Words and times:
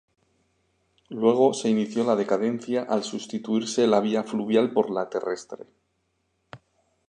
Luego 1.09 1.53
se 1.53 1.69
inició 1.69 2.03
la 2.03 2.15
decadencia 2.15 2.81
al 2.89 3.03
sustituirse 3.03 3.85
la 3.85 3.99
vía 3.99 4.23
fluvial 4.23 4.71
por 4.73 4.89
la 4.89 5.07
terrestre. 5.11 5.67